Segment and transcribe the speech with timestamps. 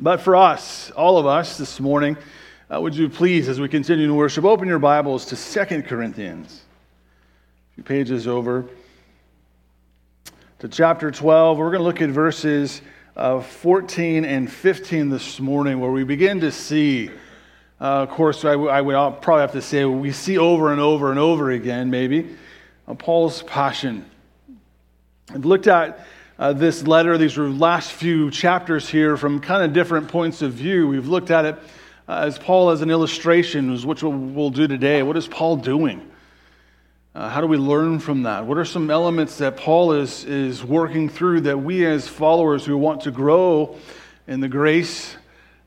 [0.00, 2.16] But for us, all of us this morning,
[2.68, 6.62] uh, would you please, as we continue to worship, open your Bibles to Second Corinthians,
[7.70, 8.64] a few pages over
[10.58, 11.58] to chapter 12.
[11.58, 12.82] We're going to look at verses
[13.14, 17.08] uh, 14 and 15 this morning, where we begin to see,
[17.80, 20.80] uh, of course, I, w- I would probably have to say, we see over and
[20.80, 22.36] over and over again, maybe,
[22.88, 24.10] uh, Paul's passion.
[25.32, 26.04] I've looked at
[26.38, 30.88] uh, this letter, these last few chapters here, from kind of different points of view.
[30.88, 31.54] We've looked at it
[32.08, 35.02] uh, as Paul as an illustration, which we'll, we'll do today.
[35.02, 36.10] What is Paul doing?
[37.14, 38.44] Uh, how do we learn from that?
[38.44, 42.76] What are some elements that Paul is, is working through that we, as followers who
[42.76, 43.78] want to grow
[44.26, 45.16] in the grace,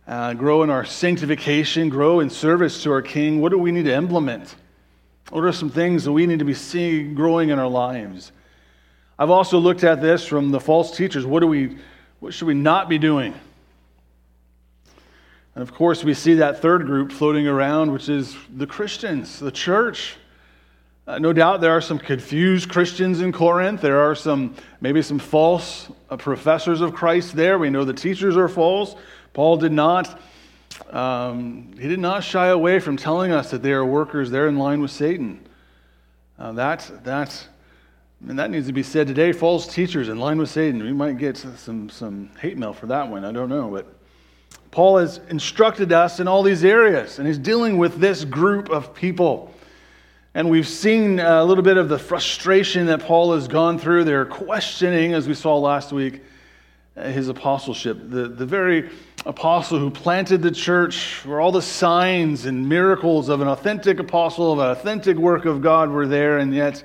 [0.08, 3.86] uh, grow in our sanctification, grow in service to our King, what do we need
[3.86, 4.56] to implement?
[5.30, 8.34] What are some things that we need to be seeing growing in our lives?
[9.20, 11.26] I've also looked at this from the false teachers.
[11.26, 11.78] What, do we,
[12.20, 13.34] what should we not be doing?
[15.56, 19.52] And of course, we see that third group floating around, which is the Christians, the
[19.52, 20.18] church.
[21.08, 23.82] Uh, no doubt there are some confused Christians in Corinth.
[23.82, 27.58] There are some, maybe some false uh, professors of Christ there.
[27.58, 28.96] We know the teachers are false.
[29.34, 30.22] Paul did not,
[30.92, 34.30] um, he did not shy away from telling us that they are workers.
[34.30, 35.48] They're in line with Satan.
[36.38, 37.48] Uh, that, that
[38.26, 39.32] and that needs to be said today.
[39.32, 40.82] False teachers in line with Satan.
[40.84, 43.24] We might get some, some hate mail for that one.
[43.24, 43.70] I don't know.
[43.70, 43.94] But
[44.72, 48.94] Paul has instructed us in all these areas, and he's dealing with this group of
[48.94, 49.54] people.
[50.34, 54.04] And we've seen a little bit of the frustration that Paul has gone through.
[54.04, 56.22] They're questioning, as we saw last week,
[56.96, 57.98] uh, his apostleship.
[58.10, 58.90] The, the very
[59.26, 64.54] apostle who planted the church, where all the signs and miracles of an authentic apostle,
[64.54, 66.84] of an authentic work of God were there, and yet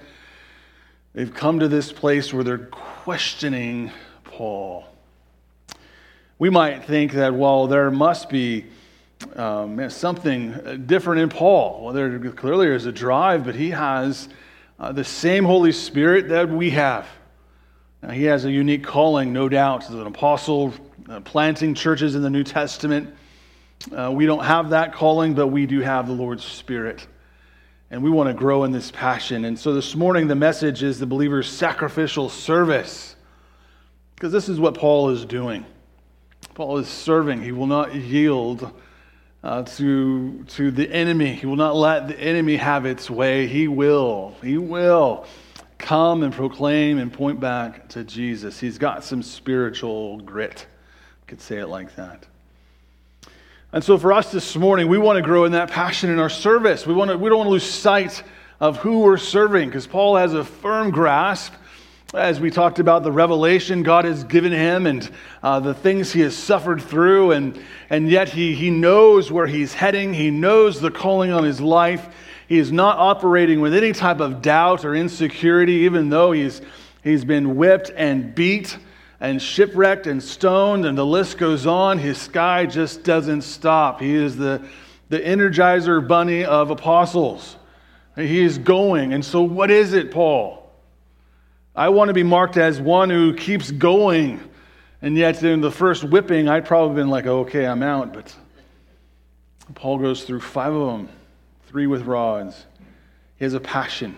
[1.15, 3.91] They've come to this place where they're questioning
[4.25, 4.87] Paul.
[6.39, 8.65] We might think that, well, there must be
[9.37, 11.85] um, something different in Paul.
[11.85, 14.29] Well, there clearly is a drive, but he has
[14.79, 17.07] uh, the same Holy Spirit that we have.
[18.03, 20.73] Now, he has a unique calling, no doubt, as an apostle,
[21.09, 23.15] uh, planting churches in the New Testament.
[23.95, 27.07] Uh, we don't have that calling, but we do have the Lord's Spirit.
[27.93, 29.45] And we want to grow in this passion.
[29.45, 33.15] And so this morning, the message is the believer's sacrificial service.
[34.15, 35.67] Because this is what Paul is doing.
[36.55, 37.43] Paul is serving.
[37.43, 38.73] He will not yield
[39.45, 41.35] uh, to, to the enemy.
[41.35, 43.47] He will not let the enemy have its way.
[43.47, 44.37] He will.
[44.43, 45.27] He will
[45.77, 48.59] come and proclaim and point back to Jesus.
[48.59, 50.67] He's got some spiritual grit.
[51.27, 52.27] Could say it like that.
[53.75, 56.29] And so for us this morning, we want to grow in that passion in our
[56.29, 56.87] service.
[56.87, 58.23] We, want to, we don't want to lose sight
[58.61, 61.55] of who we're serving because Paul has a firm grasp
[62.13, 65.11] as we talked about the revelation God has given him and
[65.43, 69.73] uh, the things he has suffered through, and, and yet he, he knows where he's
[69.73, 70.13] heading.
[70.13, 72.15] He knows the calling on his life.
[72.49, 76.61] He is not operating with any type of doubt or insecurity, even though he's,
[77.03, 78.77] he's been whipped and beat
[79.23, 81.97] and shipwrecked and stoned, and the list goes on.
[81.97, 84.01] His sky just doesn't stop.
[84.01, 84.67] He is the,
[85.11, 87.57] the energizer bunny of apostles.
[88.17, 89.13] He is going.
[89.13, 90.69] And so, what is it, Paul?
[91.77, 94.41] I want to be marked as one who keeps going.
[95.01, 98.13] And yet, in the first whipping, I'd probably been like, okay, I'm out.
[98.13, 98.35] But
[99.77, 101.09] Paul goes through five of them,
[101.69, 102.67] three with rods.
[103.37, 104.17] He has a passion.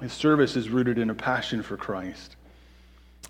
[0.00, 2.36] His service is rooted in a passion for Christ.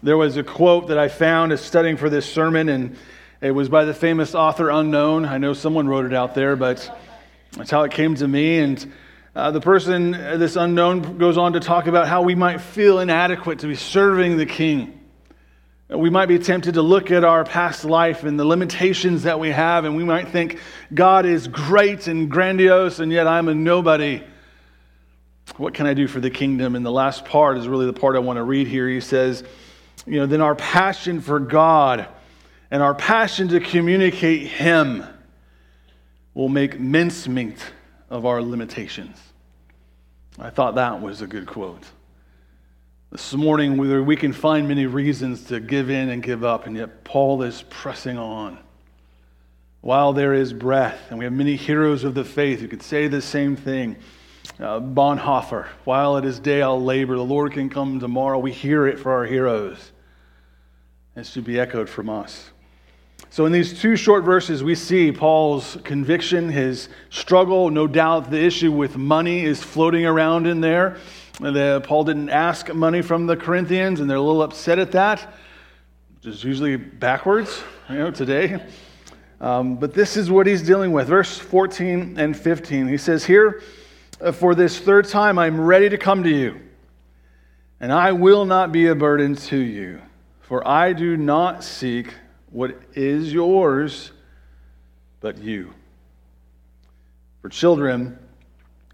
[0.02, 2.96] There was a quote that I found as studying for this sermon, and
[3.42, 5.26] it was by the famous author Unknown.
[5.26, 6.90] I know someone wrote it out there, but
[7.52, 8.60] that's how it came to me.
[8.60, 8.92] And
[9.36, 13.58] uh, the person, this unknown, goes on to talk about how we might feel inadequate
[13.58, 14.98] to be serving the King.
[15.90, 19.50] We might be tempted to look at our past life and the limitations that we
[19.50, 20.60] have, and we might think
[20.94, 24.22] God is great and grandiose, and yet I'm a nobody.
[25.58, 26.74] What can I do for the kingdom?
[26.74, 28.88] And the last part is really the part I want to read here.
[28.88, 29.44] He says,
[30.06, 32.08] you know, then our passion for God
[32.70, 35.04] and our passion to communicate Him
[36.34, 37.58] will make mincemeat
[38.08, 39.18] of our limitations.
[40.38, 41.84] I thought that was a good quote.
[43.10, 47.02] This morning, we can find many reasons to give in and give up, and yet
[47.02, 48.58] Paul is pressing on.
[49.80, 53.08] While there is breath, and we have many heroes of the faith who could say
[53.08, 53.96] the same thing.
[54.60, 57.16] Uh, Bonhoeffer, while it is day, I'll labor.
[57.16, 58.38] The Lord can come tomorrow.
[58.38, 59.92] We hear it for our heroes.
[61.16, 62.50] It should be echoed from us.
[63.30, 67.70] So, in these two short verses, we see Paul's conviction, his struggle.
[67.70, 70.98] No doubt the issue with money is floating around in there.
[71.40, 75.26] The, Paul didn't ask money from the Corinthians, and they're a little upset at that,
[76.16, 78.62] which is usually backwards, you know, today.
[79.40, 81.08] Um, but this is what he's dealing with.
[81.08, 82.88] Verse 14 and 15.
[82.88, 83.62] He says, Here, uh,
[84.20, 86.60] Uh, for this third time, I'm ready to come to you,
[87.80, 90.02] and I will not be a burden to you,
[90.42, 92.12] for I do not seek
[92.50, 94.12] what is yours,
[95.20, 95.72] but you.
[97.40, 98.18] For children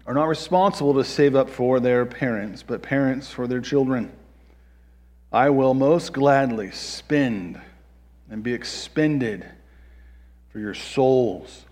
[0.05, 4.13] are not responsible to save up for their parents, but parents for their children.
[5.33, 7.59] I will most gladly spend
[8.29, 9.45] and be expended
[10.53, 11.65] for your souls.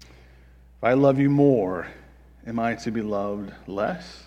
[0.00, 1.86] If I love you more,
[2.46, 4.24] am I to be loved less?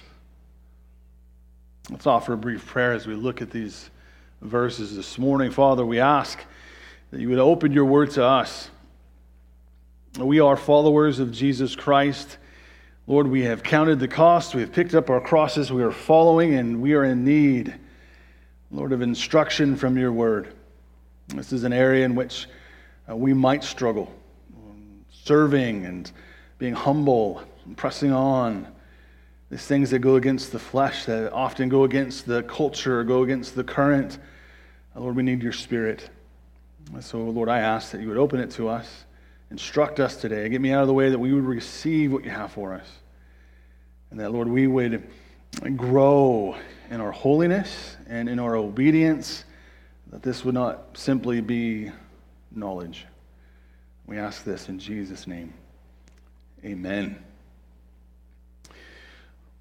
[1.89, 3.89] Let's offer a brief prayer as we look at these
[4.41, 5.51] verses this morning.
[5.51, 6.39] Father, we ask
[7.11, 8.69] that you would open your word to us.
[10.17, 12.37] We are followers of Jesus Christ.
[13.07, 14.55] Lord, we have counted the cost.
[14.55, 15.71] We have picked up our crosses.
[15.71, 17.73] We are following, and we are in need,
[18.71, 20.53] Lord, of instruction from your word.
[21.29, 22.47] This is an area in which
[23.09, 24.13] uh, we might struggle,
[24.55, 26.11] um, serving and
[26.59, 27.43] being humble
[27.75, 28.67] pressing on.
[29.49, 33.55] These things that go against the flesh, that often go against the culture, go against
[33.55, 34.17] the current.
[34.95, 36.09] Lord, we need your spirit.
[36.99, 39.05] So, Lord, I ask that you would open it to us,
[39.51, 42.29] instruct us today, get me out of the way that we would receive what you
[42.29, 42.87] have for us.
[44.11, 45.07] And that, Lord, we would
[45.75, 46.55] grow
[46.89, 49.45] in our holiness and in our obedience,
[50.11, 51.91] that this would not simply be
[52.51, 53.05] knowledge.
[54.05, 55.53] We ask this in Jesus' name.
[56.63, 57.23] Amen.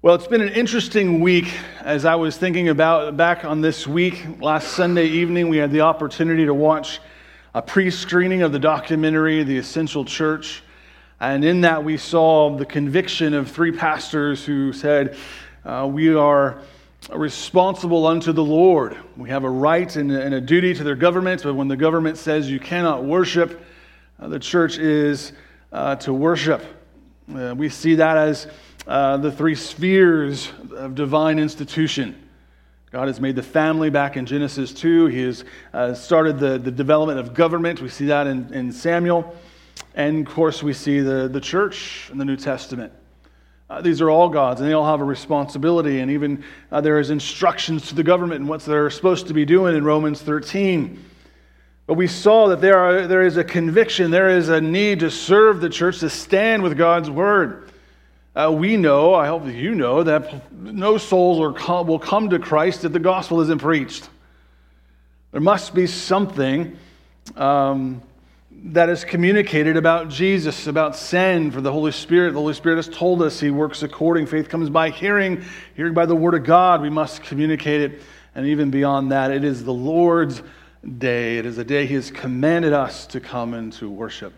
[0.03, 1.47] Well, it's been an interesting week
[1.79, 4.21] as I was thinking about back on this week.
[4.41, 6.99] Last Sunday evening, we had the opportunity to watch
[7.53, 10.61] a pre screening of the documentary, The Essential Church.
[11.21, 15.15] And in that, we saw the conviction of three pastors who said,
[15.63, 16.59] uh, We are
[17.09, 18.97] responsible unto the Lord.
[19.15, 22.51] We have a right and a duty to their government, but when the government says
[22.51, 23.63] you cannot worship,
[24.19, 25.31] uh, the church is
[25.71, 26.61] uh, to worship.
[27.33, 28.47] Uh, we see that as
[28.87, 32.19] uh, the three spheres of divine institution.
[32.91, 35.07] God has made the family back in Genesis 2.
[35.07, 37.81] He has uh, started the, the development of government.
[37.81, 39.35] We see that in, in Samuel.
[39.95, 42.93] And of course, we see the, the church in the New Testament.
[43.69, 46.01] Uh, these are all gods, and they all have a responsibility.
[46.01, 49.45] And even uh, there is instructions to the government and what they're supposed to be
[49.45, 51.03] doing in Romans 13.
[51.87, 55.09] But we saw that there, are, there is a conviction, there is a need to
[55.09, 57.71] serve the church, to stand with God's word.
[58.35, 62.83] Uh, we know, I hope you know, that no souls are, will come to Christ
[62.83, 64.09] if the gospel isn't preached.
[65.31, 66.75] There must be something
[67.35, 68.01] um,
[68.51, 72.33] that is communicated about Jesus, about sin for the Holy Spirit.
[72.33, 74.25] The Holy Spirit has told us He works according.
[74.25, 75.43] Faith comes by hearing,
[75.75, 76.81] hearing by the Word of God.
[76.81, 78.01] We must communicate it.
[78.33, 80.41] And even beyond that, it is the Lord's
[80.97, 81.37] day.
[81.37, 84.33] It is a day He has commanded us to come and to worship.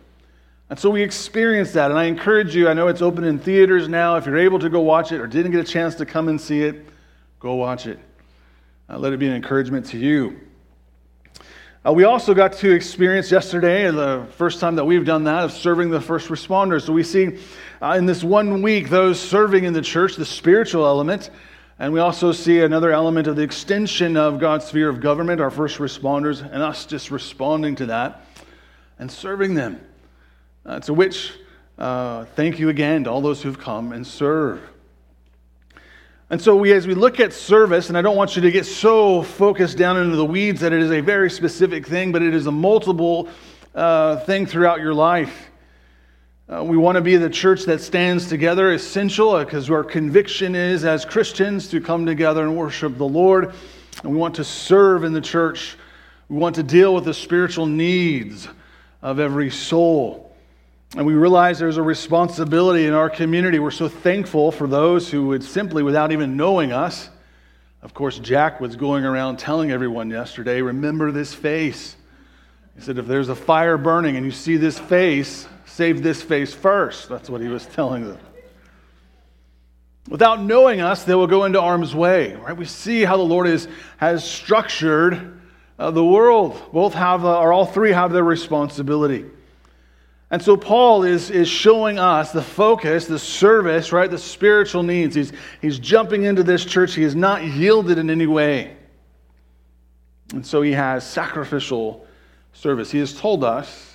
[0.69, 1.91] And so we experience that.
[1.91, 4.15] And I encourage you, I know it's open in theaters now.
[4.15, 6.41] If you're able to go watch it or didn't get a chance to come and
[6.41, 6.87] see it,
[7.39, 7.99] go watch it.
[8.89, 10.39] Uh, let it be an encouragement to you.
[11.85, 15.51] Uh, we also got to experience yesterday, the first time that we've done that, of
[15.51, 16.81] serving the first responders.
[16.81, 17.37] So we see
[17.79, 21.29] uh, in this one week those serving in the church, the spiritual element,
[21.77, 25.51] and we also see another element of the extension of God's sphere of government, our
[25.51, 28.25] first responders, and us just responding to that
[28.97, 29.79] and serving them.
[30.65, 31.31] Uh, to which,
[31.77, 34.59] uh, thank you again to all those who've come and serve.
[36.31, 38.65] And so, we, as we look at service, and I don't want you to get
[38.65, 42.33] so focused down into the weeds that it is a very specific thing, but it
[42.33, 43.29] is a multiple
[43.75, 45.49] uh, thing throughout your life.
[46.47, 50.83] Uh, we want to be the church that stands together, essential, because our conviction is
[50.83, 53.53] as Christians to come together and worship the Lord.
[54.03, 55.77] And we want to serve in the church.
[56.27, 58.47] We want to deal with the spiritual needs
[59.03, 60.24] of every soul.
[60.95, 63.59] And we realize there's a responsibility in our community.
[63.59, 67.09] We're so thankful for those who would simply, without even knowing us,
[67.81, 71.97] of course, Jack was going around telling everyone yesterday, remember this face.
[72.75, 76.53] He said, if there's a fire burning and you see this face, save this face
[76.53, 77.09] first.
[77.09, 78.19] That's what he was telling them.
[80.07, 82.35] Without knowing us, they will go into harm's way.
[82.35, 82.55] Right?
[82.55, 85.41] We see how the Lord is, has structured
[85.77, 86.71] uh, the world.
[86.71, 89.25] Both have, uh, or all three have their responsibility.
[90.31, 94.09] And so Paul is, is showing us the focus, the service, right?
[94.09, 95.15] The spiritual needs.
[95.15, 96.95] He's, he's jumping into this church.
[96.95, 98.75] He has not yielded in any way.
[100.33, 102.07] And so he has sacrificial
[102.53, 102.89] service.
[102.89, 103.93] He has told us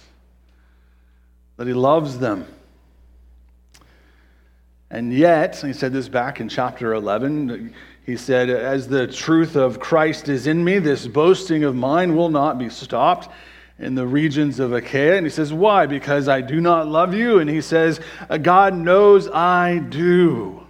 [1.57, 2.47] that he loves them.
[4.91, 7.75] And yet, he said this back in chapter 11,
[8.07, 12.31] he said, As the truth of Christ is in me, this boasting of mine will
[12.31, 13.29] not be stopped.
[13.81, 15.17] In the regions of Achaia.
[15.17, 15.87] And he says, Why?
[15.87, 17.39] Because I do not love you.
[17.39, 20.67] And he says, uh, God knows I do.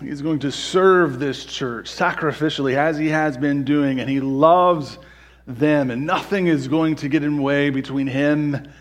[0.00, 4.98] He's going to serve this church sacrificially as he has been doing, and he loves
[5.46, 8.72] them, and nothing is going to get in the way between him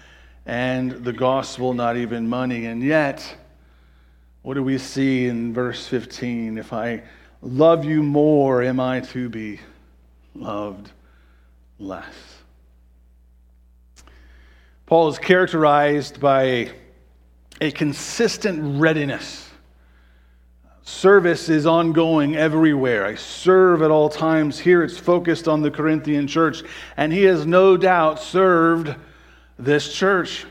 [0.48, 2.66] and the gospel, not even money.
[2.66, 3.36] And yet,
[4.42, 6.58] what do we see in verse 15?
[6.58, 7.04] If I
[7.44, 9.60] love you more, am I to be
[10.34, 10.92] loved
[11.82, 12.06] less?
[14.86, 16.72] Paul is characterized by
[17.60, 19.50] a consistent readiness.
[20.84, 23.06] Service is ongoing everywhere.
[23.06, 24.60] I serve at all times.
[24.60, 26.64] Here it's focused on the Corinthian church,
[26.98, 28.94] and he has no doubt served
[29.58, 30.46] this church.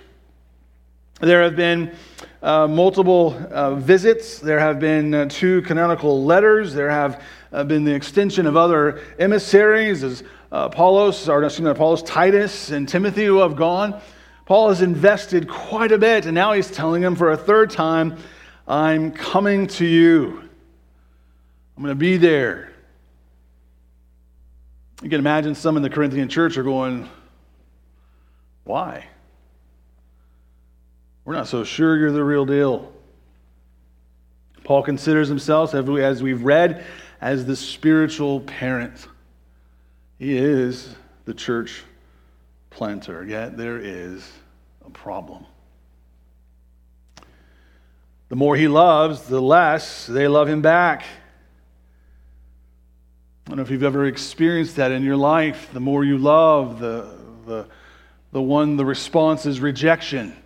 [1.20, 1.94] There have been
[2.42, 4.38] uh, multiple uh, visits.
[4.38, 6.72] There have been uh, two canonical letters.
[6.72, 7.22] There have
[7.52, 10.22] uh, been the extension of other emissaries, as
[10.52, 14.00] Uh, Apollos, or excuse me, Apollos, Titus, and Timothy, who have gone.
[14.46, 18.16] Paul has invested quite a bit, and now he's telling them for a third time,
[18.66, 20.42] I'm coming to you.
[21.76, 22.72] I'm going to be there.
[25.02, 27.08] You can imagine some in the Corinthian church are going,
[28.64, 29.06] Why?
[31.24, 32.92] We're not so sure you're the real deal.
[34.64, 36.84] Paul considers himself, as we've read,
[37.20, 39.06] as the spiritual parent.
[40.20, 41.82] He is the church
[42.68, 44.30] planter, yet there is
[44.84, 45.46] a problem.
[48.28, 51.04] The more he loves, the less they love him back.
[53.46, 55.70] I don't know if you've ever experienced that in your life.
[55.72, 57.66] The more you love, the, the,
[58.30, 60.36] the one, the response is rejection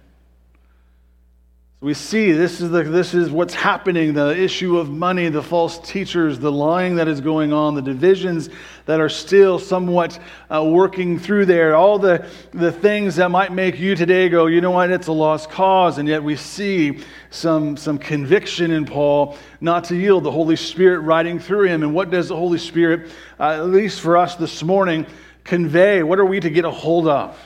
[1.84, 5.78] we see this is, the, this is what's happening the issue of money, the false
[5.80, 8.48] teachers, the lying that is going on, the divisions
[8.86, 10.18] that are still somewhat
[10.50, 14.62] uh, working through there, all the, the things that might make you today go, you
[14.62, 15.98] know what, it's a lost cause.
[15.98, 21.00] And yet we see some, some conviction in Paul not to yield, the Holy Spirit
[21.00, 21.82] riding through him.
[21.82, 25.04] And what does the Holy Spirit, uh, at least for us this morning,
[25.44, 26.02] convey?
[26.02, 27.38] What are we to get a hold of?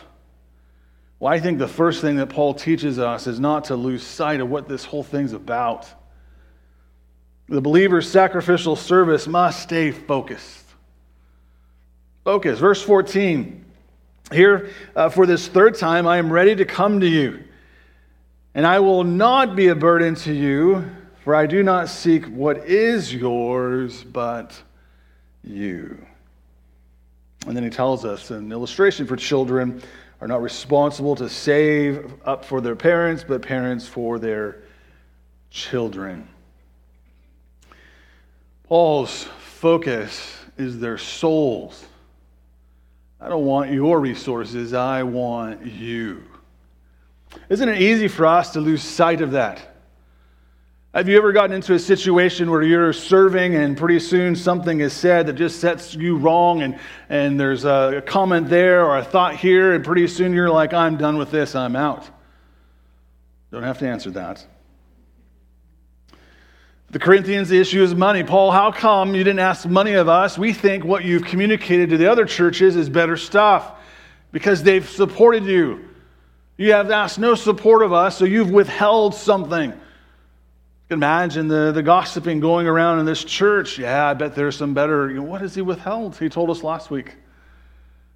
[1.21, 4.41] Well, I think the first thing that Paul teaches us is not to lose sight
[4.41, 5.89] of what this whole thing's about.
[7.49, 10.65] The believer's sacrificial service must stay focused.
[12.25, 12.59] Focus.
[12.59, 13.65] Verse 14.
[14.31, 17.43] Here, uh, for this third time, I am ready to come to you,
[18.55, 20.85] and I will not be a burden to you,
[21.25, 24.63] for I do not seek what is yours, but
[25.43, 26.05] you.
[27.47, 29.83] And then he tells us an illustration for children
[30.21, 34.63] are not responsible to save up for their parents, but parents for their
[35.51, 36.29] children.
[38.65, 41.85] Paul's focus is their souls.
[43.21, 46.23] I don't want your resources, I want you.
[47.49, 49.78] Isn't it easy for us to lose sight of that?
[50.95, 54.95] Have you ever gotten into a situation where you're serving and pretty soon something is
[54.95, 56.79] said that just sets you wrong and,
[57.11, 60.97] and there's a comment there or a thought here, and pretty soon you're like, I'm
[60.97, 62.09] done with this, I'm out?
[63.53, 64.47] Don't have to answer that.
[66.91, 68.25] The Corinthians, the issue is money.
[68.25, 70.39] Paul, how come you didn't ask money of us?
[70.39, 73.73] We think what you've communicated to the other churches is better stuff
[74.33, 75.87] because they've supported you.
[76.57, 79.79] You have asked no support of us, so you've withheld something
[80.89, 83.79] can imagine the, the gossiping going around in this church.
[83.79, 85.11] Yeah, I bet there's some better.
[85.11, 86.17] You know, what has he withheld?
[86.17, 87.15] He told us last week.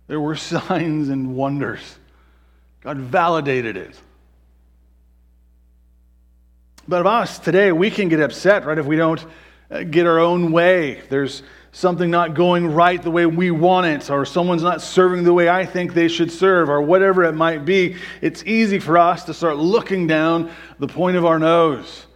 [0.06, 1.98] There were signs and wonders.
[2.80, 4.00] God validated it.
[6.88, 9.24] But of us today, we can get upset, right, if we don't
[9.70, 11.02] uh, get our own way.
[11.10, 15.32] There's something not going right the way we want it, or someone's not serving the
[15.32, 17.96] way I think they should serve, or whatever it might be.
[18.22, 22.06] It's easy for us to start looking down the point of our nose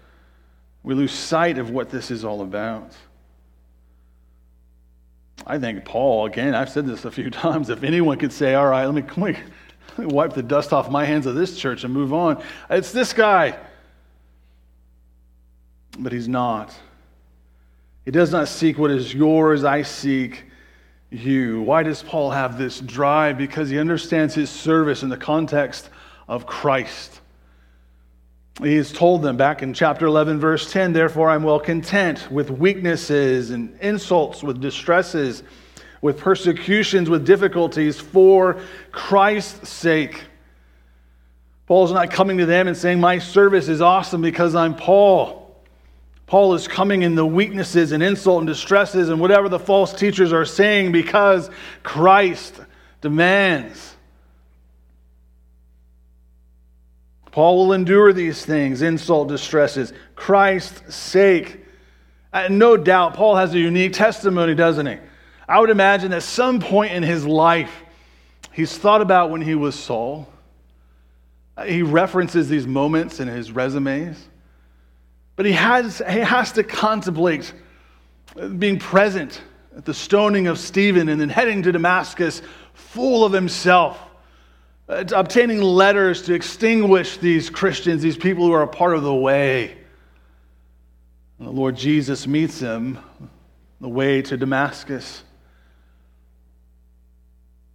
[0.87, 2.93] we lose sight of what this is all about.
[5.45, 8.69] I think Paul, again, I've said this a few times, if anyone could say, all
[8.69, 11.93] right, let me, let me wipe the dust off my hands of this church and
[11.93, 12.40] move on,
[12.71, 13.59] it's this guy.
[15.99, 16.73] But he's not.
[18.05, 20.45] He does not seek what is yours, I seek
[21.11, 21.62] you.
[21.62, 23.38] Why does Paul have this drive?
[23.38, 25.90] Because he understands his service in the context
[26.28, 27.23] of Christ.
[28.62, 32.50] He has told them back in chapter 11, verse 10 Therefore, I'm well content with
[32.50, 35.42] weaknesses and insults, with distresses,
[36.00, 38.58] with persecutions, with difficulties for
[38.92, 40.25] Christ's sake.
[41.66, 45.42] Paul's not coming to them and saying, My service is awesome because I'm Paul.
[46.26, 50.32] Paul is coming in the weaknesses and insult and distresses and whatever the false teachers
[50.32, 51.50] are saying because
[51.82, 52.60] Christ
[53.00, 53.95] demands.
[57.37, 61.66] Paul will endure these things, insult, distresses, Christ's sake.
[62.49, 64.97] No doubt, Paul has a unique testimony, doesn't he?
[65.47, 67.71] I would imagine at some point in his life,
[68.52, 70.26] he's thought about when he was Saul.
[71.66, 74.16] He references these moments in his resumes.
[75.37, 77.52] But he has, he has to contemplate
[78.59, 79.43] being present
[79.76, 82.40] at the stoning of Stephen and then heading to Damascus
[82.73, 84.05] full of himself, uh,
[84.88, 89.76] obtaining letters to extinguish these Christians, these people who are a part of the way.
[91.38, 92.99] And the Lord Jesus meets him
[93.81, 95.23] the way to Damascus.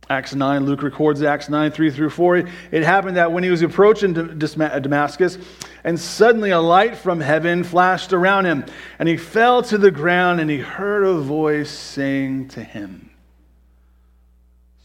[0.09, 2.37] Acts 9, Luke records Acts 9, 3 through 4.
[2.71, 5.37] It happened that when he was approaching Damascus,
[5.85, 8.65] and suddenly a light from heaven flashed around him,
[8.99, 13.09] and he fell to the ground, and he heard a voice saying to him,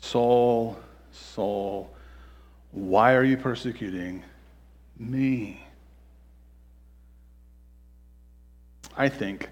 [0.00, 0.78] Saul,
[1.11, 1.90] Saul,
[2.76, 4.23] why are you persecuting
[4.99, 5.64] me?
[8.95, 9.49] I think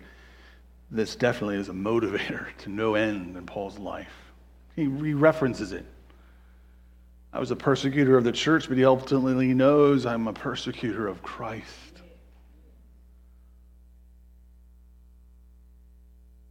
[0.90, 4.12] this definitely is a motivator to no end in Paul's life.
[4.76, 5.86] He, he references it.
[7.32, 11.22] I was a persecutor of the church, but he ultimately knows I'm a persecutor of
[11.22, 12.02] Christ.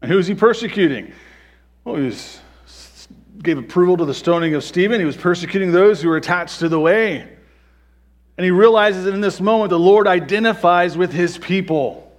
[0.01, 1.13] And who is he persecuting?
[1.83, 2.39] Well, he was,
[3.41, 4.99] gave approval to the stoning of Stephen.
[4.99, 7.27] He was persecuting those who were attached to the way.
[8.37, 12.11] And he realizes that in this moment, the Lord identifies with his people.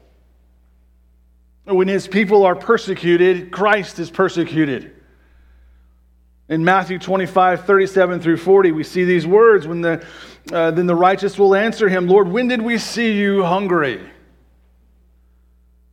[1.65, 4.95] When his people are persecuted, Christ is persecuted.
[6.49, 10.07] In Matthew 25, 37 through 40, we see these words when the,
[10.53, 14.01] uh, then the righteous will answer him, Lord, when did we see you hungry?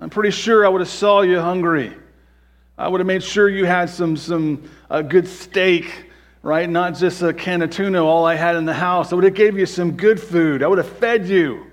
[0.01, 1.95] I'm pretty sure I would have saw you hungry.
[2.77, 6.05] I would have made sure you had some, some uh, good steak,
[6.41, 6.69] right?
[6.69, 9.11] Not just a can of tuna, all I had in the house.
[9.11, 10.63] I would have gave you some good food.
[10.63, 11.67] I would have fed you.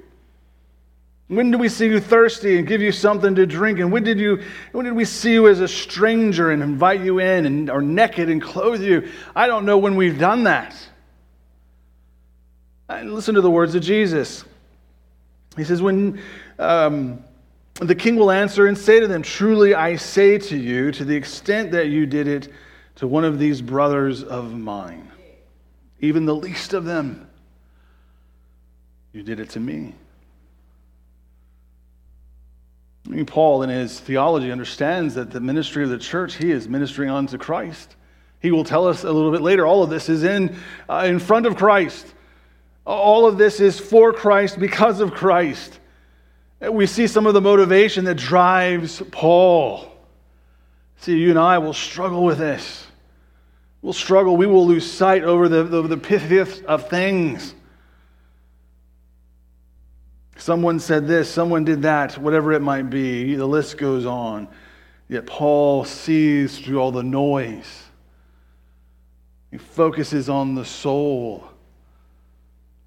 [1.29, 3.81] When did we see you thirsty and give you something to drink?
[3.81, 7.19] And when did, you, when did we see you as a stranger and invite you
[7.19, 9.11] in and, or naked and clothe you?
[9.37, 10.75] I don't know when we've done that.
[12.89, 14.45] Listen to the words of Jesus.
[15.59, 16.23] He says, When
[16.59, 17.23] um,
[17.81, 21.15] the king will answer and say to them, Truly I say to you, to the
[21.15, 22.49] extent that you did it
[22.97, 25.11] to one of these brothers of mine,
[26.01, 27.29] even the least of them,
[29.13, 29.95] you did it to me.
[33.07, 36.69] I mean, Paul, in his theology, understands that the ministry of the church, he is
[36.69, 37.97] ministering unto Christ.
[38.41, 40.57] He will tell us a little bit later, all of this is in,
[40.89, 42.07] uh, in front of Christ.
[42.85, 45.79] All of this is for Christ, because of Christ.
[46.61, 49.93] We see some of the motivation that drives Paul.
[50.97, 52.87] See, you and I will struggle with this.
[53.81, 54.37] We'll struggle.
[54.37, 57.55] We will lose sight over the, the, the pith of things.
[60.37, 63.35] Someone said this, someone did that, whatever it might be.
[63.35, 64.49] The list goes on.
[65.09, 67.85] Yet Paul sees through all the noise.
[69.51, 71.45] He focuses on the soul.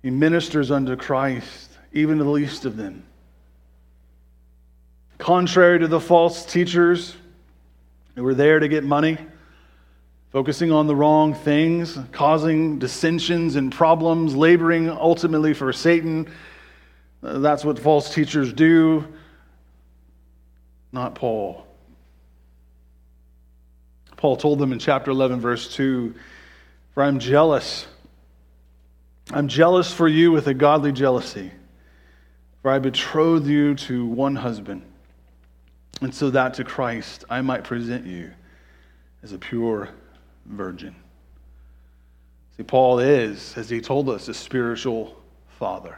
[0.03, 3.03] He ministers unto Christ, even to the least of them.
[5.21, 7.15] Contrary to the false teachers
[8.15, 9.17] who were there to get money,
[10.31, 16.27] focusing on the wrong things, causing dissensions and problems, laboring ultimately for Satan
[17.23, 19.07] uh, that's what false teachers do,
[20.91, 21.65] not Paul.
[24.17, 26.15] Paul told them in chapter 11, verse 2
[26.93, 27.85] For I'm jealous.
[29.31, 31.51] I'm jealous for you with a godly jealousy,
[32.61, 34.81] for I betrothed you to one husband,
[36.01, 38.31] and so that to Christ I might present you
[39.23, 39.89] as a pure
[40.45, 40.95] virgin.
[42.57, 45.15] See, Paul is, as he told us, a spiritual
[45.47, 45.97] father.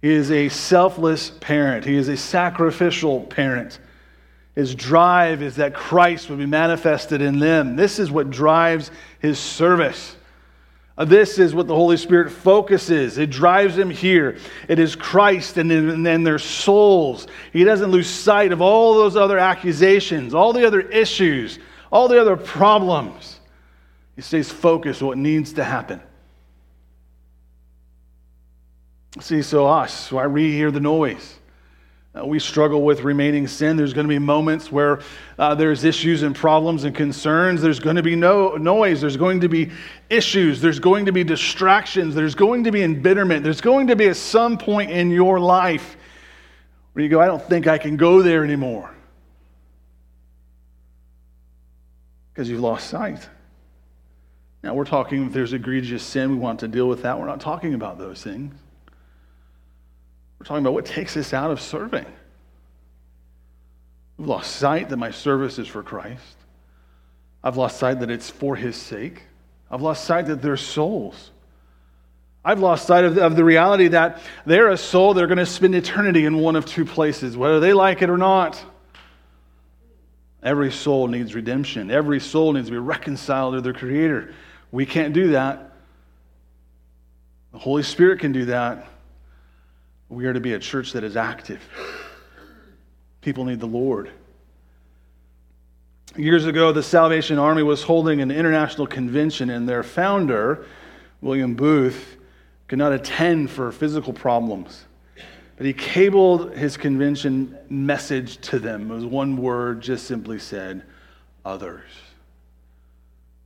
[0.00, 3.78] He is a selfless parent, he is a sacrificial parent.
[4.54, 7.76] His drive is that Christ would be manifested in them.
[7.76, 10.16] This is what drives his service.
[11.00, 13.16] Uh, this is what the Holy Spirit focuses.
[13.16, 14.36] It drives him here.
[14.68, 17.26] It is Christ and then their souls.
[17.54, 21.58] He doesn't lose sight of all those other accusations, all the other issues,
[21.90, 23.40] all the other problems.
[24.14, 26.02] He stays focused on what needs to happen.
[29.20, 31.39] See, so us, why we hear the noise.
[32.12, 33.76] Uh, we struggle with remaining sin.
[33.76, 35.00] There's going to be moments where
[35.38, 37.62] uh, there's issues and problems and concerns.
[37.62, 39.00] There's going to be no noise.
[39.00, 39.70] There's going to be
[40.08, 40.60] issues.
[40.60, 42.16] There's going to be distractions.
[42.16, 43.44] There's going to be embitterment.
[43.44, 45.96] There's going to be at some point in your life
[46.92, 48.92] where you go, I don't think I can go there anymore.
[52.32, 53.28] Because you've lost sight.
[54.64, 57.18] Now, we're talking if there's egregious sin, we want to deal with that.
[57.18, 58.52] We're not talking about those things.
[60.40, 62.06] We're talking about what takes us out of serving.
[64.16, 66.36] We've lost sight that my service is for Christ.
[67.44, 69.22] I've lost sight that it's for His sake.
[69.70, 71.30] I've lost sight that they're souls.
[72.42, 75.74] I've lost sight of, of the reality that they're a soul, they're going to spend
[75.74, 78.62] eternity in one of two places, whether they like it or not.
[80.42, 81.90] Every soul needs redemption.
[81.90, 84.34] Every soul needs to be reconciled to their Creator.
[84.72, 85.72] We can't do that.
[87.52, 88.86] The Holy Spirit can do that.
[90.10, 91.62] We are to be a church that is active.
[93.20, 94.10] People need the Lord.
[96.16, 100.66] Years ago, the Salvation Army was holding an international convention, and their founder,
[101.20, 102.16] William Booth,
[102.66, 104.84] could not attend for physical problems.
[105.56, 108.90] But he cabled his convention message to them.
[108.90, 110.82] It was one word, just simply said,
[111.44, 111.88] others.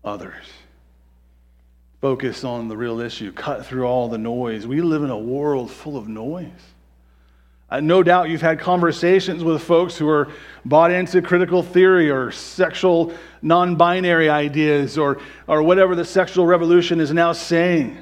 [0.02, 0.46] Others.
[2.04, 4.66] Focus on the real issue, cut through all the noise.
[4.66, 6.50] We live in a world full of noise.
[7.80, 10.30] No doubt you've had conversations with folks who are
[10.66, 17.00] bought into critical theory or sexual non binary ideas or, or whatever the sexual revolution
[17.00, 17.96] is now saying.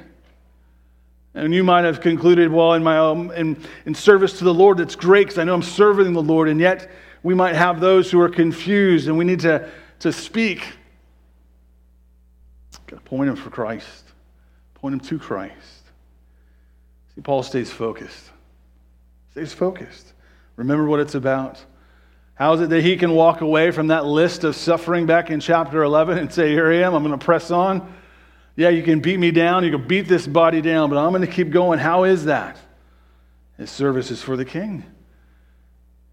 [1.33, 4.79] And you might have concluded, well, in my own, in, in service to the Lord,
[4.79, 6.49] that's great because I know I'm serving the Lord.
[6.49, 6.91] And yet,
[7.23, 10.73] we might have those who are confused, and we need to, to speak.
[13.05, 14.03] Point them for Christ,
[14.75, 15.83] point them to Christ.
[17.15, 18.29] See, Paul stays focused.
[19.31, 20.13] Stays focused.
[20.55, 21.63] Remember what it's about.
[22.35, 25.39] How is it that he can walk away from that list of suffering back in
[25.39, 27.93] chapter 11 and say, Here I am, I'm going to press on?
[28.55, 31.25] Yeah, you can beat me down, you can beat this body down, but I'm going
[31.25, 31.79] to keep going.
[31.79, 32.57] How is that?
[33.57, 34.83] His service is for the king.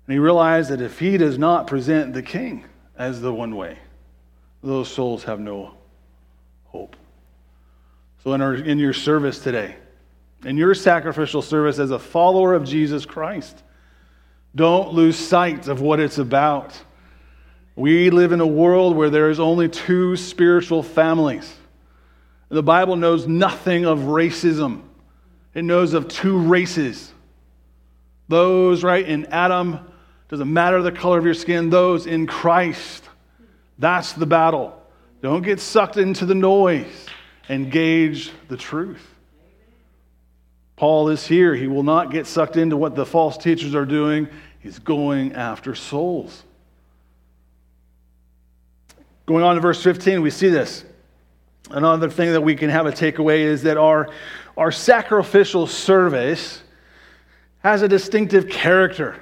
[0.07, 2.65] And he realized that if he does not present the king
[2.97, 3.79] as the one way,
[4.63, 5.75] those souls have no
[6.71, 6.97] hope.
[8.25, 9.77] So, in, our, in your service today,
[10.45, 13.63] in your sacrificial service as a follower of Jesus Christ,
[14.55, 16.79] don't lose sight of what it's about.
[17.77, 21.57] We live in a world where there is only two spiritual families
[22.51, 24.83] the Bible knows nothing of racism,
[25.55, 27.13] it knows of two races.
[28.29, 29.81] Those, right, in Adam,
[30.29, 33.09] doesn't matter the color of your skin, those in Christ.
[33.79, 34.80] That's the battle.
[35.23, 37.07] Don't get sucked into the noise.
[37.49, 39.07] Engage the truth.
[40.77, 41.55] Paul is here.
[41.55, 44.29] He will not get sucked into what the false teachers are doing.
[44.61, 46.45] He's going after souls.
[49.27, 50.85] Going on to verse 15, we see this.
[51.71, 54.09] Another thing that we can have a takeaway is that our,
[54.57, 56.63] our sacrificial service
[57.63, 59.21] has a distinctive character.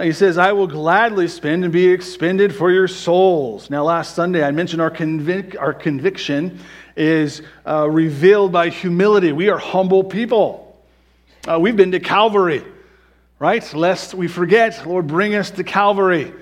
[0.00, 3.68] He says, I will gladly spend and be expended for your souls.
[3.68, 6.60] Now, last Sunday, I mentioned our, convic- our conviction
[6.96, 9.32] is uh, revealed by humility.
[9.32, 10.82] We are humble people.
[11.46, 12.64] Uh, we've been to Calvary,
[13.38, 13.74] right?
[13.74, 16.32] Lest we forget, Lord, bring us to Calvary.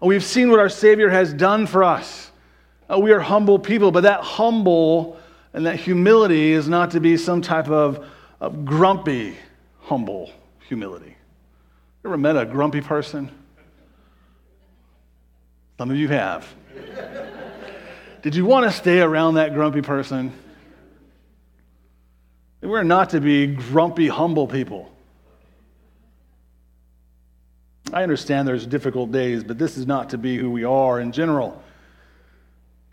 [0.00, 2.30] We've seen what our Savior has done for us.
[2.88, 5.18] Uh, we are humble people, but that humble
[5.54, 8.06] and that humility is not to be some type of,
[8.40, 9.36] of grumpy,
[9.80, 10.30] humble
[10.68, 11.11] humility.
[12.04, 13.30] Ever met a grumpy person?
[15.78, 16.46] Some of you have.
[18.22, 20.32] Did you want to stay around that grumpy person?
[22.60, 24.92] We're not to be grumpy, humble people.
[27.92, 31.12] I understand there's difficult days, but this is not to be who we are in
[31.12, 31.60] general.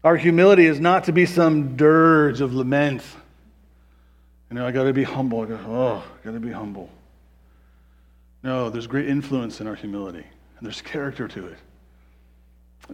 [0.04, 3.04] Our humility is not to be some dirge of lament.
[4.50, 5.42] You know, I got to be humble.
[5.42, 6.90] I got, oh, got to be humble.
[8.44, 10.26] No, there's great influence in our humility,
[10.58, 11.58] and there's character to it.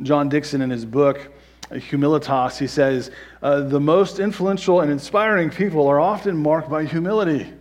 [0.02, 1.32] John Dickson, in his book,
[1.72, 7.52] Humilitas, he says, uh, the most influential and inspiring people are often marked by humility.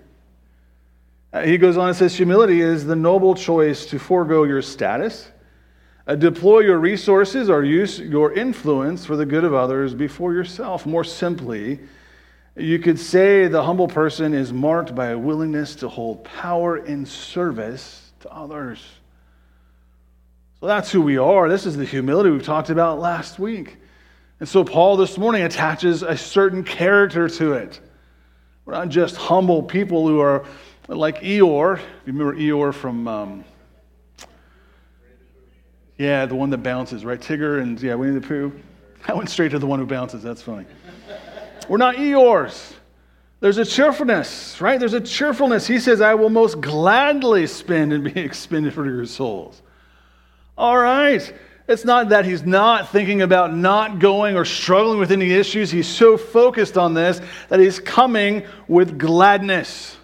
[1.32, 5.30] Uh, he goes on and says, humility is the noble choice to forego your status
[6.06, 10.84] uh, deploy your resources or use your influence for the good of others before yourself.
[10.84, 11.80] More simply,
[12.56, 17.04] you could say the humble person is marked by a willingness to hold power in
[17.04, 18.84] service to others.
[20.60, 21.48] So that's who we are.
[21.48, 23.76] This is the humility we've talked about last week.
[24.40, 27.80] And so Paul this morning attaches a certain character to it.
[28.64, 30.44] We're not just humble people who are
[30.88, 31.78] like Eeyore.
[31.78, 33.44] You remember Eeyore from um,
[35.98, 37.20] yeah, the one that bounces, right?
[37.20, 38.52] Tigger and, yeah, Winnie the Pooh.
[39.08, 40.22] I went straight to the one who bounces.
[40.22, 40.66] That's funny.
[41.68, 42.74] We're not Eeyores.
[43.40, 44.80] There's a cheerfulness, right?
[44.80, 45.66] There's a cheerfulness.
[45.66, 49.60] He says, I will most gladly spend and be expended for your souls.
[50.56, 51.32] All right.
[51.66, 55.70] It's not that he's not thinking about not going or struggling with any issues.
[55.70, 59.96] He's so focused on this that he's coming with gladness.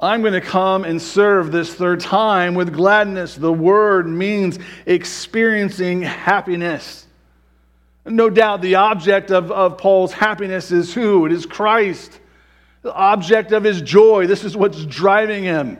[0.00, 3.34] I'm going to come and serve this third time with gladness.
[3.34, 7.07] The word means experiencing happiness.
[8.08, 11.26] No doubt the object of, of Paul's happiness is who?
[11.26, 12.18] It is Christ.
[12.82, 14.26] The object of his joy.
[14.26, 15.78] This is what's driving him.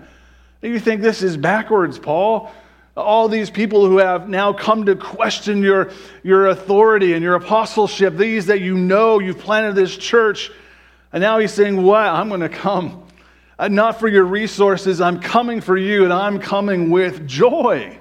[0.61, 2.51] You think this is backwards, Paul?
[2.99, 5.91] all these people who have now come to question your,
[6.23, 10.51] your authority and your apostleship, these that you know you've planted this church.
[11.13, 12.07] And now he's saying, What?
[12.07, 13.05] I'm going to come.
[13.59, 17.98] Uh, not for your resources, I'm coming for you, and I'm coming with joy.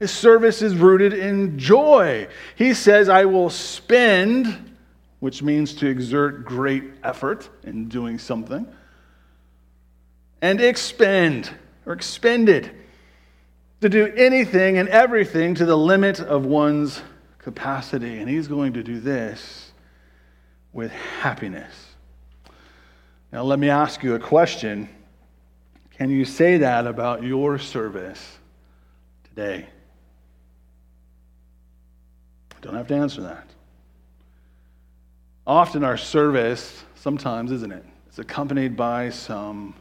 [0.00, 2.28] His service is rooted in joy.
[2.56, 4.76] He says, I will spend,
[5.20, 8.66] which means to exert great effort in doing something,
[10.42, 11.50] and expend
[11.86, 12.70] or expended
[13.80, 17.02] to do anything and everything to the limit of one's
[17.38, 18.18] capacity.
[18.18, 19.72] And he's going to do this
[20.72, 21.72] with happiness.
[23.32, 24.88] Now, let me ask you a question.
[25.90, 28.38] Can you say that about your service
[29.28, 29.68] today?
[32.64, 33.46] Don't have to answer that.
[35.46, 37.84] Often our service, sometimes, isn't it?
[38.08, 39.74] It's accompanied by some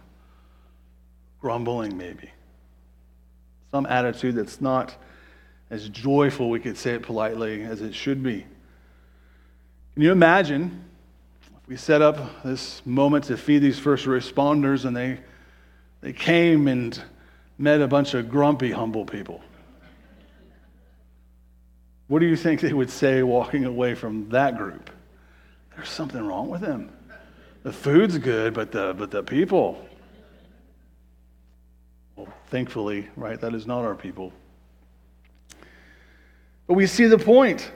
[1.39, 2.29] grumbling, maybe.
[3.71, 4.97] Some attitude that's not
[5.69, 8.45] as joyful, we could say it politely, as it should be.
[9.93, 10.83] Can you imagine
[11.39, 15.19] if we set up this moment to feed these first responders and they,
[16.01, 17.01] they came and
[17.57, 19.41] met a bunch of grumpy, humble people?
[22.07, 24.89] What do you think they would say walking away from that group?
[25.75, 26.91] There's something wrong with them.
[27.63, 29.83] The food's good, but the, but the people,
[32.15, 34.33] well, thankfully, right, that is not our people.
[36.67, 37.71] But we see the point,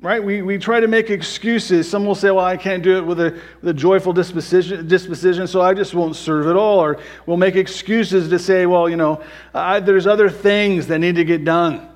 [0.00, 0.24] right?
[0.24, 1.88] We, we try to make excuses.
[1.88, 5.46] Some will say, well, I can't do it with a, with a joyful disposition, disposition,
[5.46, 6.78] so I just won't serve at all.
[6.78, 11.16] Or we'll make excuses to say, well, you know, I, there's other things that need
[11.16, 11.91] to get done.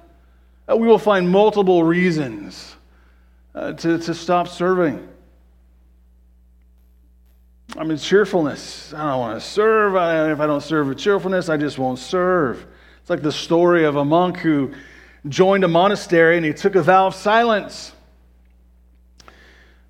[0.69, 2.75] Uh, we will find multiple reasons
[3.55, 5.09] uh, to, to stop serving.
[7.77, 8.95] I mean, cheerfulness.
[8.95, 9.97] I don't want to serve.
[9.97, 12.67] I, if I don't serve with cheerfulness, I just won't serve.
[13.01, 14.73] It's like the story of a monk who
[15.29, 17.93] joined a monastery and he took a vow of silence.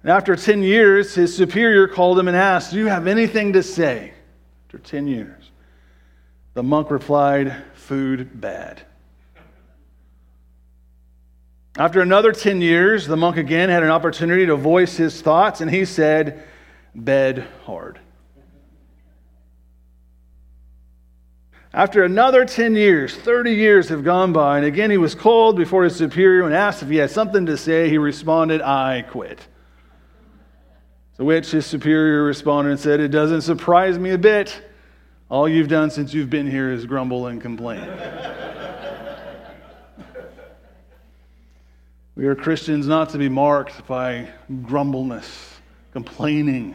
[0.02, 3.62] And after 10 years, his superior called him and asked, Do you have anything to
[3.62, 4.12] say?
[4.66, 5.50] After 10 years.
[6.54, 8.82] The monk replied, Food bad.
[11.78, 15.70] After another 10 years, the monk again had an opportunity to voice his thoughts, and
[15.70, 16.42] he said,
[16.94, 18.00] bed hard.
[21.74, 25.84] After another 10 years, 30 years have gone by, and again he was called before
[25.84, 27.90] his superior and asked if he had something to say.
[27.90, 29.46] He responded, I quit.
[31.18, 34.62] To which his superior responded and said, It doesn't surprise me a bit.
[35.28, 37.86] All you've done since you've been here is grumble and complain.
[42.16, 44.29] We are Christians not to be marked by
[44.62, 45.59] grumbleness,
[45.92, 46.74] complaining,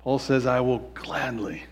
[0.00, 1.64] Paul says, I will gladly.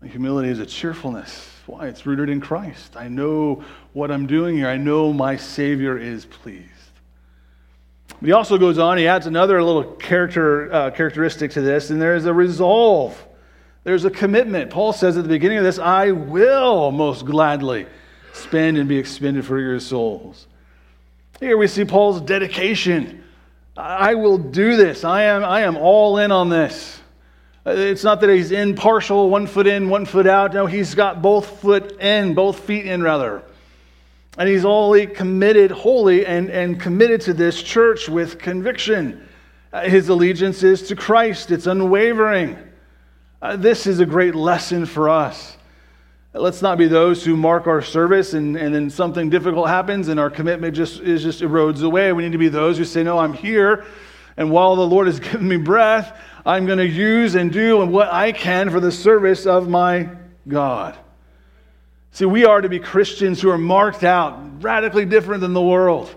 [0.00, 1.50] My humility is a cheerfulness.
[1.66, 1.88] Why?
[1.88, 2.96] It's rooted in Christ.
[2.96, 4.68] I know what I'm doing here.
[4.68, 6.68] I know my Savior is pleased.
[8.20, 12.00] But he also goes on, he adds another little character, uh, characteristic to this, and
[12.00, 13.22] there is a resolve.
[13.84, 14.70] There's a commitment.
[14.70, 17.86] Paul says at the beginning of this, I will most gladly
[18.32, 20.46] spend and be expended for your souls.
[21.40, 23.22] Here we see Paul's dedication.
[23.76, 25.04] I will do this.
[25.04, 26.98] I am, I am all in on this.
[27.64, 30.54] It's not that he's impartial, one foot in, one foot out.
[30.54, 33.42] No, he's got both foot in, both feet in, rather.
[34.36, 39.28] And he's only committed, wholly, and, and committed to this church with conviction.
[39.72, 42.56] Uh, his allegiance is to Christ, it's unwavering.
[43.42, 45.57] Uh, this is a great lesson for us.
[46.38, 50.20] Let's not be those who mark our service and, and then something difficult happens and
[50.20, 52.12] our commitment just, is just erodes away.
[52.12, 53.84] We need to be those who say, No, I'm here.
[54.36, 58.12] And while the Lord has given me breath, I'm going to use and do what
[58.12, 60.08] I can for the service of my
[60.46, 60.96] God.
[62.12, 66.14] See, we are to be Christians who are marked out, radically different than the world.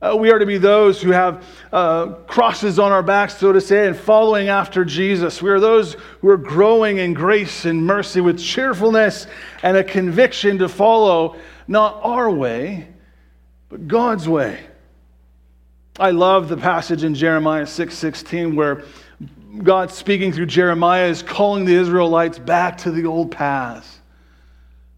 [0.00, 3.60] Uh, we are to be those who have uh, crosses on our backs, so to
[3.60, 5.40] say, and following after Jesus.
[5.40, 9.26] We are those who are growing in grace and mercy with cheerfulness
[9.62, 12.88] and a conviction to follow not our way,
[13.70, 14.60] but God's way.
[15.98, 18.84] I love the passage in Jeremiah 6:16 where
[19.62, 24.00] God speaking through Jeremiah is calling the Israelites back to the old paths.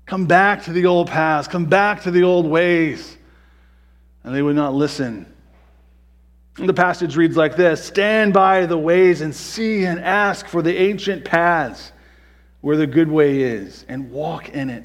[0.06, 1.46] Come back to the old paths.
[1.46, 3.17] Come back to the old ways.
[4.28, 5.24] And they would not listen.
[6.56, 10.76] The passage reads like this Stand by the ways and see and ask for the
[10.78, 11.92] ancient paths
[12.60, 14.84] where the good way is, and walk in it.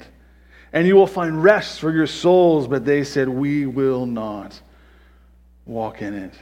[0.72, 2.66] And you will find rest for your souls.
[2.66, 4.58] But they said, We will not
[5.66, 6.32] walk in it.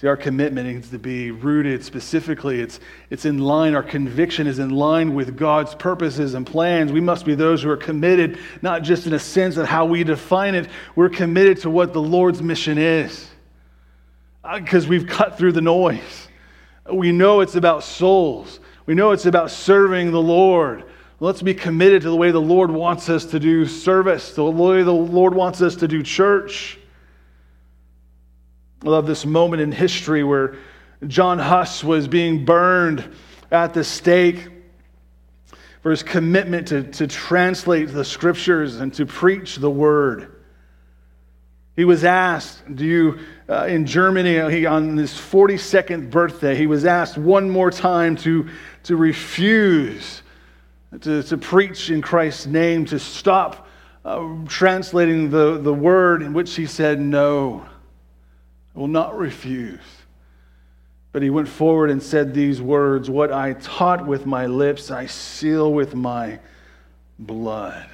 [0.00, 2.62] See, our commitment needs to be rooted specifically.
[2.62, 6.90] It's, it's in line, our conviction is in line with God's purposes and plans.
[6.90, 10.02] We must be those who are committed, not just in a sense of how we
[10.02, 13.28] define it, we're committed to what the Lord's mission is.
[14.42, 16.28] Because uh, we've cut through the noise.
[16.90, 20.84] We know it's about souls, we know it's about serving the Lord.
[21.22, 24.82] Let's be committed to the way the Lord wants us to do service, the way
[24.82, 26.79] the Lord wants us to do church.
[28.84, 30.56] I love this moment in history where
[31.06, 33.14] John Huss was being burned
[33.50, 34.48] at the stake
[35.82, 40.36] for his commitment to, to translate the scriptures and to preach the word.
[41.76, 46.84] He was asked, Do you, uh, in Germany, he, on his 42nd birthday, he was
[46.84, 48.48] asked one more time to,
[48.84, 50.22] to refuse
[51.00, 53.68] to, to preach in Christ's name, to stop
[54.04, 57.64] uh, translating the, the word, in which he said, No.
[58.80, 59.78] Will not refuse.
[61.12, 65.04] But he went forward and said these words What I taught with my lips, I
[65.04, 66.38] seal with my
[67.18, 67.86] blood.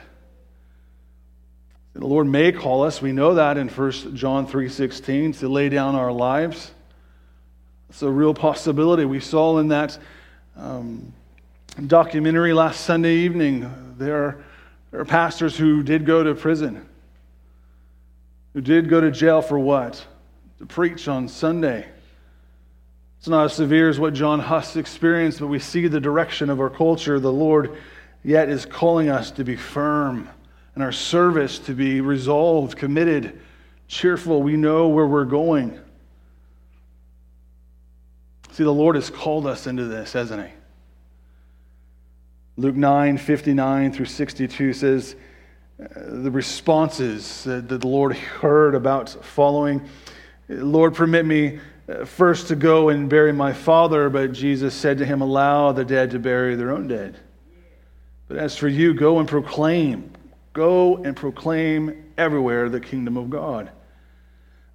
[1.95, 5.97] The Lord may call us, we know that in 1 John 3:16, to lay down
[5.97, 6.71] our lives.
[7.91, 9.05] It's a real possibility.
[9.05, 9.99] We saw in that
[10.57, 11.13] um,
[11.85, 13.69] documentary last Sunday evening,
[13.99, 14.45] there are,
[14.93, 16.87] there are pastors who did go to prison,
[18.53, 20.07] who did go to jail for what?
[20.59, 21.87] To preach on Sunday.
[23.19, 26.61] It's not as severe as what John Huss experienced, but we see the direction of
[26.61, 27.19] our culture.
[27.19, 27.77] The Lord
[28.23, 30.29] yet is calling us to be firm
[30.75, 33.41] and our service to be resolved, committed,
[33.89, 34.43] cheerful.
[34.43, 35.81] We know where we're going.
[38.53, 40.53] See, the Lord has called us into this, hasn't He?
[42.59, 45.17] Luke 9 59 through 62 says,
[45.79, 49.87] uh, the responses that the Lord heard about following
[50.49, 54.09] Lord, permit me uh, first to go and bury my father.
[54.11, 57.17] But Jesus said to him, Allow the dead to bury their own dead.
[58.29, 60.13] But as for you, go and proclaim.
[60.53, 63.71] Go and proclaim everywhere the kingdom of God.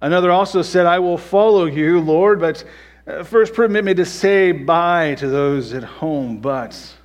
[0.00, 2.64] Another also said, I will follow you, Lord, but
[3.06, 6.38] uh, first permit me to say bye to those at home.
[6.38, 6.96] But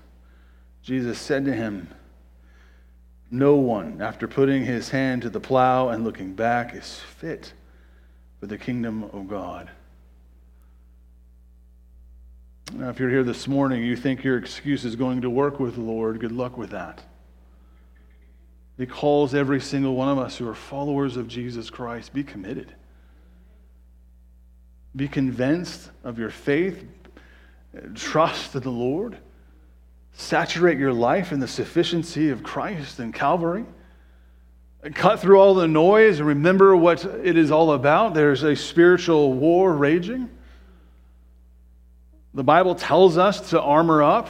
[0.81, 1.89] Jesus said to him,
[3.29, 7.53] No one, after putting his hand to the plow and looking back, is fit
[8.39, 9.69] for the kingdom of God.
[12.73, 15.75] Now, if you're here this morning, you think your excuse is going to work with
[15.75, 17.01] the Lord, good luck with that.
[18.77, 22.73] He calls every single one of us who are followers of Jesus Christ be committed.
[24.95, 26.85] Be convinced of your faith.
[27.95, 29.17] Trust in the Lord.
[30.13, 33.65] Saturate your life in the sufficiency of Christ and Calvary
[34.93, 38.13] cut through all the noise and remember what it is all about.
[38.13, 40.29] There's a spiritual war raging.
[42.33, 44.29] The Bible tells us to armor up.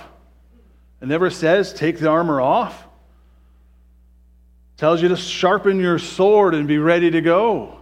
[1.01, 2.83] It never says take the armor off.
[4.75, 7.79] It tells you to sharpen your sword and be ready to go.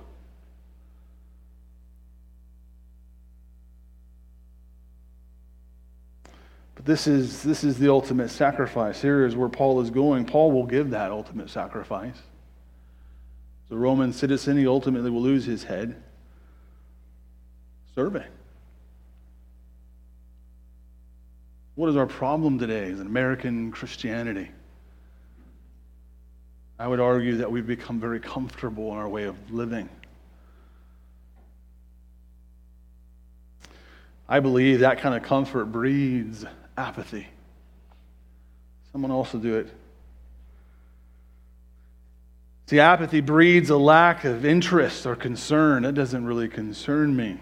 [6.73, 9.01] But this is, this is the ultimate sacrifice.
[9.01, 10.25] Here is where Paul is going.
[10.25, 12.17] Paul will give that ultimate sacrifice.
[13.71, 16.01] A Roman citizen, he ultimately will lose his head
[17.95, 18.23] serving.
[21.75, 24.49] What is our problem today as an American Christianity?
[26.77, 29.89] I would argue that we've become very comfortable in our way of living.
[34.27, 36.45] I believe that kind of comfort breeds
[36.77, 37.27] apathy.
[38.91, 39.69] Someone else will do it.
[42.67, 45.83] See, apathy breeds a lack of interest or concern.
[45.83, 47.39] That doesn't really concern me.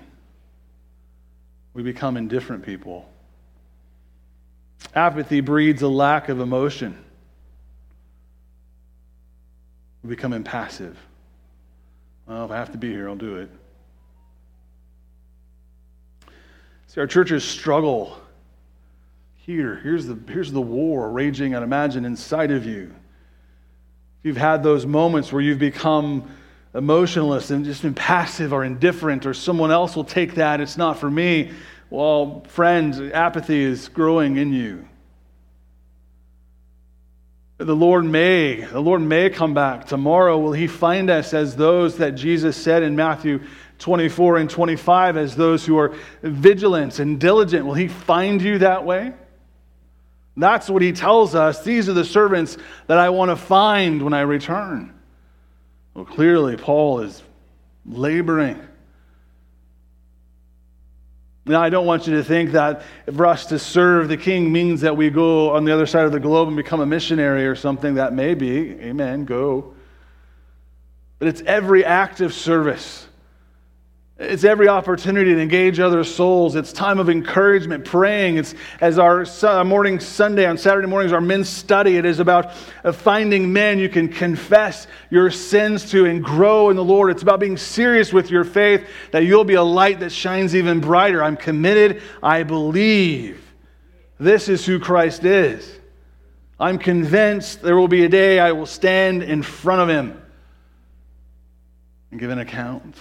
[1.74, 3.10] We become indifferent people.
[4.94, 6.98] Apathy breeds a lack of emotion.
[10.04, 10.98] We become impassive.
[12.28, 13.50] Well, if I have to be here, I'll do it.
[16.88, 18.18] See, our churches struggle
[19.36, 19.78] here.
[19.78, 22.94] Here's the, here's the war raging, I'd imagine, inside of you
[24.24, 26.30] you've had those moments where you've become
[26.74, 30.98] emotionless and just been passive or indifferent, or someone else will take that, it's not
[30.98, 31.52] for me.
[31.90, 34.88] Well, friends, apathy is growing in you.
[37.60, 39.86] The Lord may, the Lord may come back.
[39.86, 43.42] Tomorrow will he find us as those that Jesus said in Matthew
[43.78, 45.94] 24 and 25, as those who are
[46.24, 47.66] vigilant and diligent.
[47.66, 49.14] Will he find you that way?
[50.36, 51.64] That's what he tells us.
[51.64, 52.58] These are the servants
[52.88, 54.94] that I want to find when I return.
[55.94, 57.22] Well, clearly, Paul is
[57.86, 58.60] laboring.
[61.46, 64.82] Now, I don't want you to think that for us to serve the king means
[64.82, 67.56] that we go on the other side of the globe and become a missionary or
[67.56, 67.96] something.
[67.96, 68.72] That may be.
[68.80, 69.26] Amen.
[69.26, 69.74] Go.
[71.20, 73.08] But it's every act of service.
[74.20, 76.56] It's every opportunity to engage other souls.
[76.56, 78.38] It's time of encouragement, praying.
[78.38, 79.26] It's as our
[79.66, 81.98] morning Sunday on Saturday mornings, our men's study.
[81.98, 82.52] It is about
[82.84, 87.10] uh, finding men you can confess your sins to and grow in the Lord.
[87.10, 90.80] It's about being serious with your faith that you'll be a light that shines even
[90.80, 91.24] brighter.
[91.24, 92.04] I'm committed.
[92.22, 93.44] I believe.
[94.20, 95.80] This is who Christ is.
[96.60, 100.22] I'm convinced there will be a day I will stand in front of him
[102.12, 102.96] and give an account.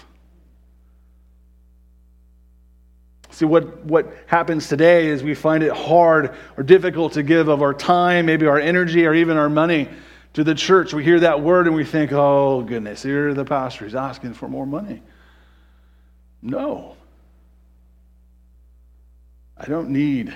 [3.32, 7.62] See, what, what happens today is we find it hard or difficult to give of
[7.62, 9.88] our time, maybe our energy, or even our money
[10.34, 10.92] to the church.
[10.92, 14.48] We hear that word and we think, oh, goodness, here the pastor is asking for
[14.48, 15.00] more money.
[16.42, 16.96] No.
[19.56, 20.34] I don't need.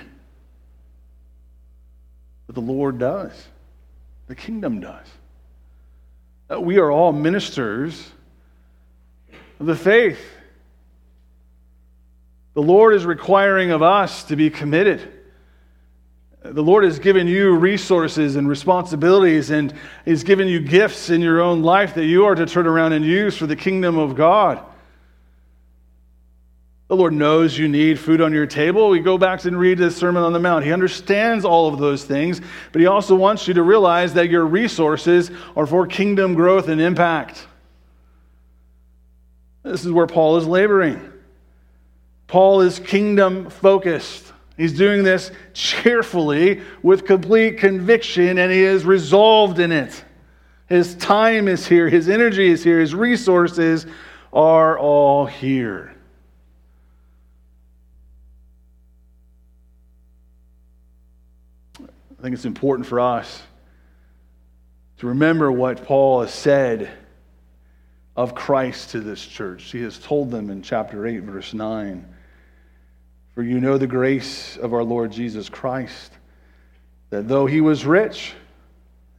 [2.47, 3.31] But the Lord does,
[4.27, 5.05] the kingdom does.
[6.51, 8.11] Uh, we are all ministers
[9.59, 10.19] of the faith.
[12.57, 15.13] The Lord is requiring of us to be committed.
[16.41, 21.39] The Lord has given you resources and responsibilities, and He's given you gifts in your
[21.39, 24.59] own life that you are to turn around and use for the kingdom of God.
[26.87, 28.89] The Lord knows you need food on your table.
[28.89, 30.65] We go back and read the Sermon on the Mount.
[30.65, 32.41] He understands all of those things,
[32.71, 36.81] but He also wants you to realize that your resources are for kingdom growth and
[36.81, 37.45] impact.
[39.61, 41.13] This is where Paul is laboring.
[42.27, 44.33] Paul is kingdom focused.
[44.57, 50.03] He's doing this cheerfully with complete conviction, and he is resolved in it.
[50.67, 53.85] His time is here, his energy is here, his resources
[54.33, 55.95] are all here.
[61.79, 63.41] I think it's important for us
[64.97, 66.89] to remember what Paul has said
[68.15, 69.71] of Christ to this church.
[69.71, 72.05] He has told them in chapter 8, verse 9.
[73.37, 76.11] For you know the grace of our Lord Jesus Christ,
[77.11, 78.33] that though he was rich,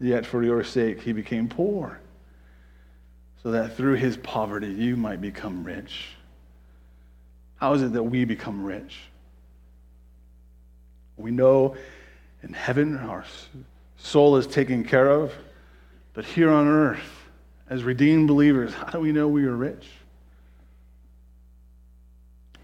[0.00, 2.00] yet for your sake he became poor,
[3.44, 6.08] so that through his poverty you might become rich.
[7.58, 8.98] How is it that we become rich?
[11.16, 11.76] We know
[12.42, 13.24] in heaven our
[13.98, 15.32] soul is taken care of,
[16.12, 17.28] but here on earth,
[17.70, 19.86] as redeemed believers, how do we know we are rich?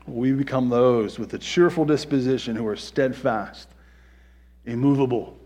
[0.06, 3.68] We become those with a cheerful disposition who are steadfast,
[4.66, 5.38] immovable,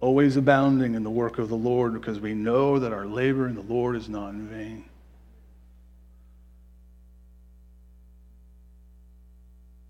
[0.00, 3.54] always abounding in the work of the Lord because we know that our labor in
[3.54, 4.84] the Lord is not in vain.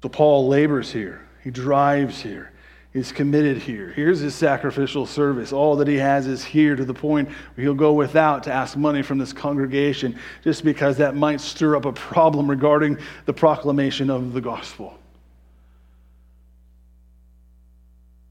[0.02, 2.52] So Paul labors here, he drives here.
[2.96, 3.92] He's committed here.
[3.94, 5.52] Here's his sacrificial service.
[5.52, 8.74] All that he has is here to the point where he'll go without to ask
[8.74, 14.08] money from this congregation just because that might stir up a problem regarding the proclamation
[14.08, 14.98] of the gospel.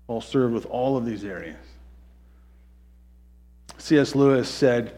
[0.08, 1.58] Paul served with all of these areas.
[3.78, 4.16] C.S.
[4.16, 4.96] Lewis said,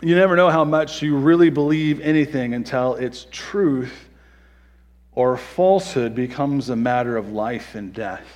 [0.00, 4.08] You never know how much you really believe anything until its truth
[5.12, 8.26] or falsehood becomes a matter of life and death.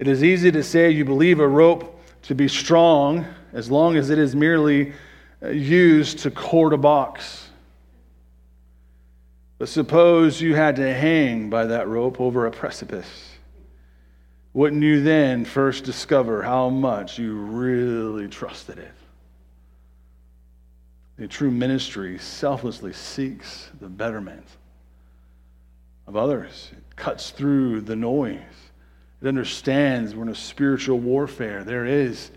[0.00, 4.08] It is easy to say you believe a rope to be strong as long as
[4.08, 4.94] it is merely
[5.42, 7.50] uh, used to cord a box.
[9.58, 13.32] But suppose you had to hang by that rope over a precipice.
[14.54, 18.94] Wouldn't you then first discover how much you really trusted it?
[21.18, 24.46] The true ministry selflessly seeks the betterment
[26.06, 28.69] of others, it cuts through the noise.
[29.22, 31.62] It understands we're in a spiritual warfare.
[31.64, 32.30] There is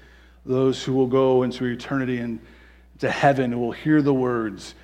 [0.46, 2.40] those who will go into eternity and
[3.00, 4.76] to heaven who will hear the words,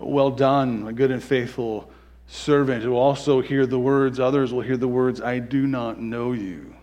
[0.00, 1.90] Well done, a good and faithful
[2.26, 6.00] servant, who will also hear the words, others will hear the words, I do not
[6.00, 6.74] know you.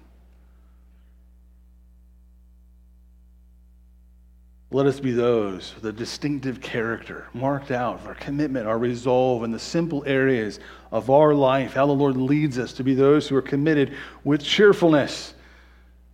[4.71, 9.51] Let us be those with a distinctive character marked out, our commitment, our resolve in
[9.51, 10.59] the simple areas
[10.91, 14.43] of our life, how the Lord leads us to be those who are committed with
[14.43, 15.33] cheerfulness,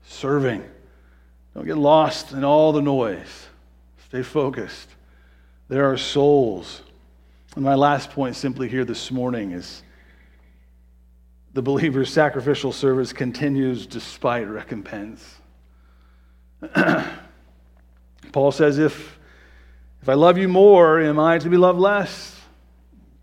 [0.06, 0.64] serving,
[1.54, 3.48] Don't get lost in all the noise.
[4.08, 4.88] Stay focused.
[5.68, 6.82] There are souls.
[7.56, 9.84] And my last point simply here this morning is
[11.54, 15.36] the believer's sacrificial service continues despite recompense.
[18.32, 19.18] Paul says, if,
[20.02, 22.40] if I love you more, am I to be loved less?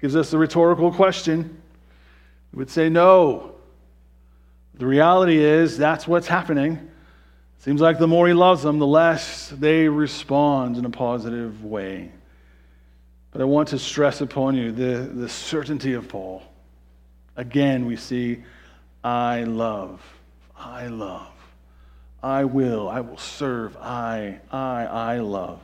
[0.00, 1.62] Gives us the rhetorical question.
[2.52, 3.54] We would say no.
[4.74, 6.90] The reality is that's what's happening.
[7.58, 12.10] Seems like the more he loves them, the less they respond in a positive way.
[13.30, 16.42] But I want to stress upon you the, the certainty of Paul.
[17.36, 18.42] Again, we see,
[19.04, 20.02] I love,
[20.56, 21.32] I love,
[22.22, 25.60] I will, I will serve, I, I, I love.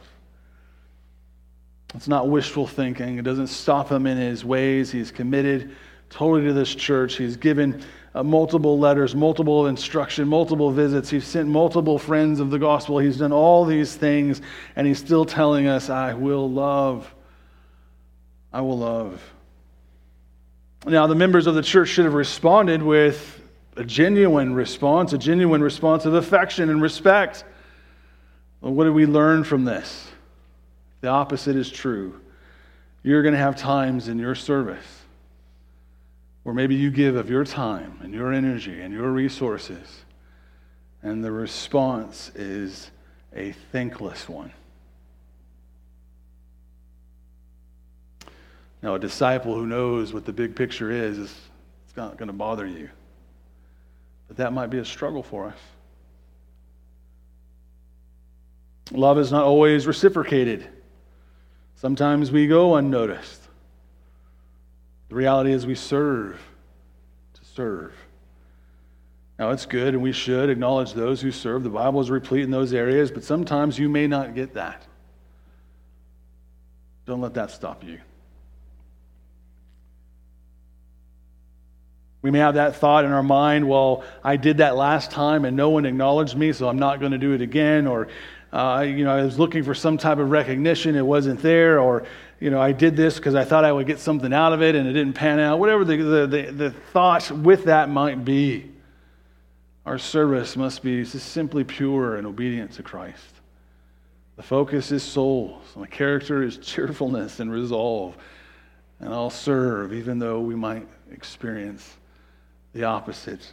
[1.94, 3.18] It's not wishful thinking.
[3.18, 4.90] It doesn't stop him in his ways.
[4.90, 5.74] He's committed
[6.10, 7.16] totally to this church.
[7.16, 7.82] He's given
[8.14, 11.08] uh, multiple letters, multiple instruction, multiple visits.
[11.08, 12.98] He's sent multiple friends of the gospel.
[12.98, 14.42] He's done all these things,
[14.76, 17.14] and he's still telling us, I will love.
[18.52, 19.22] I will love.
[20.86, 23.37] Now, the members of the church should have responded with
[23.78, 27.44] a genuine response, a genuine response of affection and respect.
[28.60, 30.08] Well, what do we learn from this?
[31.00, 32.20] The opposite is true.
[33.04, 34.84] You're going to have times in your service
[36.42, 40.02] where maybe you give of your time and your energy and your resources,
[41.02, 42.90] and the response is
[43.36, 44.52] a thankless one.
[48.82, 51.34] Now, a disciple who knows what the big picture is, is
[51.86, 52.88] it's not going to bother you.
[54.28, 55.58] But that might be a struggle for us.
[58.92, 60.66] Love is not always reciprocated.
[61.74, 63.42] Sometimes we go unnoticed.
[65.08, 66.40] The reality is we serve
[67.34, 67.94] to serve.
[69.38, 71.62] Now, it's good, and we should acknowledge those who serve.
[71.62, 74.84] The Bible is replete in those areas, but sometimes you may not get that.
[77.06, 78.00] Don't let that stop you.
[82.20, 85.56] We may have that thought in our mind, well, I did that last time and
[85.56, 87.86] no one acknowledged me, so I'm not going to do it again.
[87.86, 88.08] Or,
[88.52, 91.78] uh, you know, I was looking for some type of recognition, it wasn't there.
[91.78, 92.06] Or,
[92.40, 94.74] you know, I did this because I thought I would get something out of it
[94.74, 95.60] and it didn't pan out.
[95.60, 98.72] Whatever the, the, the, the thought with that might be,
[99.86, 103.34] our service must be simply pure and obedient to Christ.
[104.36, 108.16] The focus is souls, the character is cheerfulness and resolve.
[109.00, 111.96] And I'll serve even though we might experience
[112.78, 113.44] the opposite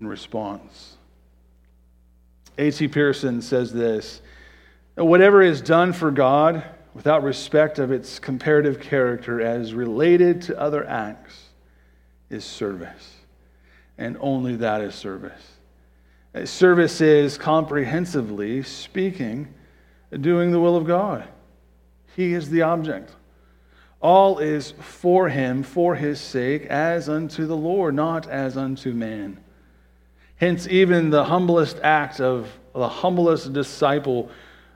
[0.00, 0.96] in response.
[2.58, 2.88] A.T.
[2.88, 4.20] Pierson says this
[4.96, 10.84] Whatever is done for God, without respect of its comparative character as related to other
[10.84, 11.50] acts
[12.28, 13.18] is service.
[13.98, 15.52] And only that is service.
[16.46, 19.54] Service is comprehensively speaking,
[20.20, 21.28] doing the will of God.
[22.16, 23.14] He is the object.
[24.04, 29.38] All is for him, for his sake, as unto the Lord, not as unto man.
[30.36, 34.28] Hence, even the humblest act of the humblest disciple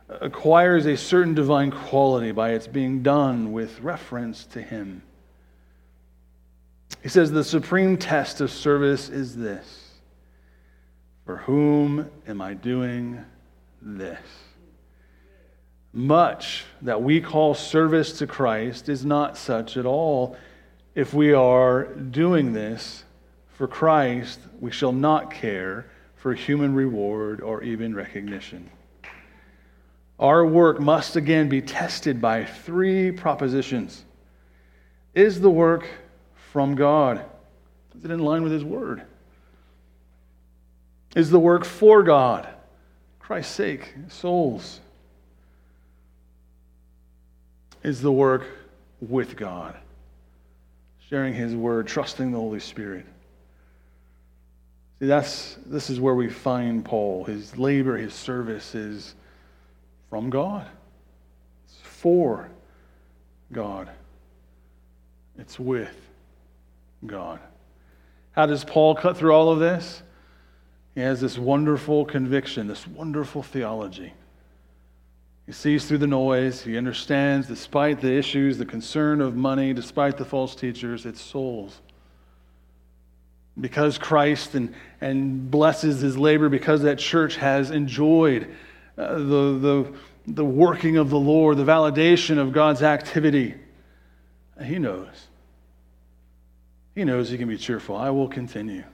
[0.09, 5.03] acquires a certain divine quality by its being done with reference to Him.
[7.03, 9.91] He says the supreme test of service is this
[11.27, 13.23] For whom am I doing
[13.83, 14.48] this?
[15.93, 20.37] Much that we call service to Christ is not such at all.
[20.95, 23.05] If we are doing this
[23.55, 28.71] for Christ, we shall not care for human reward or even recognition.
[30.19, 34.05] Our work must again be tested by three propositions.
[35.15, 35.89] Is the work
[36.53, 37.25] from God?
[37.97, 39.03] Is it in line with His Word?
[41.15, 42.49] Is the work for God?
[43.19, 44.81] Christ's sake, souls.
[47.89, 48.45] Is the work
[49.01, 49.75] with God?
[51.09, 53.07] Sharing His Word, trusting the Holy Spirit.
[54.99, 57.25] See, that's, this is where we find Paul.
[57.25, 59.15] His labor, his service, is
[60.11, 60.67] from God.
[61.65, 62.51] It's for
[63.53, 63.89] God.
[65.39, 65.97] It's with
[67.07, 67.41] God.
[68.33, 70.03] How does Paul cut through all of this?
[70.95, 74.13] He has this wonderful conviction, this wonderful theology.
[75.49, 76.61] He sees through the noise.
[76.61, 81.81] He understands, despite the issues, the concern of money, despite the false teachers, it's souls.
[83.59, 88.55] Because Christ and, and blesses his labor, because that church has enjoyed
[88.99, 89.21] uh, the,
[89.59, 89.95] the,
[90.27, 93.55] the working of the Lord, the validation of God's activity.
[94.63, 95.29] He knows.
[96.95, 97.97] He knows he can be cheerful.
[97.97, 98.85] I will continue.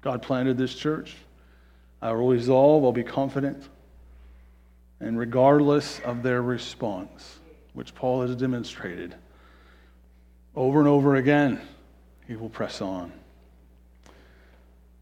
[0.00, 1.14] God planted this church.
[2.02, 3.68] I will resolve, I'll be confident.
[5.00, 7.38] And regardless of their response,
[7.72, 9.14] which Paul has demonstrated
[10.56, 11.60] over and over again,
[12.26, 13.12] he will press on.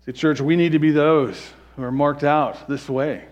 [0.04, 1.42] See, church, we need to be those
[1.76, 3.24] who are marked out this way.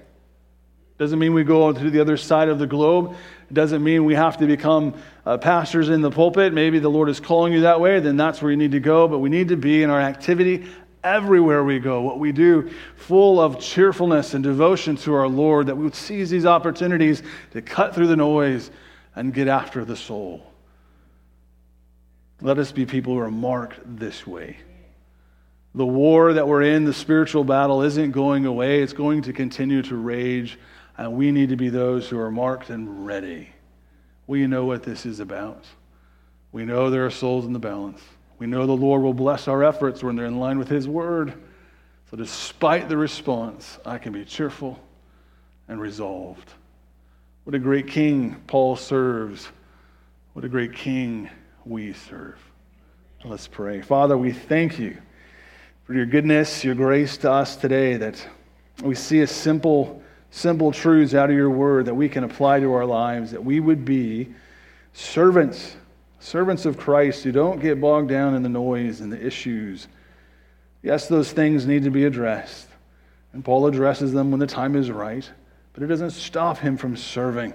[0.96, 3.16] Doesn't mean we go to the other side of the globe.
[3.52, 4.94] Doesn't mean we have to become
[5.26, 6.52] uh, pastors in the pulpit.
[6.52, 9.08] Maybe the Lord is calling you that way, then that's where you need to go.
[9.08, 10.66] But we need to be in our activity
[11.04, 15.76] everywhere we go, what we do, full of cheerfulness and devotion to our Lord, that
[15.76, 18.70] we would seize these opportunities to cut through the noise
[19.14, 20.50] and get after the soul.
[22.40, 24.56] Let us be people who are marked this way.
[25.74, 28.82] The war that we're in, the spiritual battle, isn't going away.
[28.82, 30.58] It's going to continue to rage,
[30.96, 33.50] and we need to be those who are marked and ready.
[34.26, 35.64] We know what this is about.
[36.52, 38.00] We know there are souls in the balance.
[38.38, 41.34] We know the Lord will bless our efforts when they're in line with His word.
[42.10, 44.78] So, despite the response, I can be cheerful
[45.68, 46.52] and resolved.
[47.44, 49.48] What a great king Paul serves.
[50.32, 51.30] What a great king
[51.64, 52.38] we serve.
[53.24, 53.80] Let's pray.
[53.80, 54.98] Father, we thank you
[55.84, 58.26] for your goodness, your grace to us today, that
[58.82, 62.72] we see a simple, simple truths out of your word that we can apply to
[62.72, 64.28] our lives, that we would be
[64.92, 65.76] servants
[66.24, 69.88] Servants of Christ who don't get bogged down in the noise and the issues.
[70.82, 72.66] Yes, those things need to be addressed.
[73.34, 75.30] And Paul addresses them when the time is right,
[75.74, 77.52] but it doesn't stop him from serving.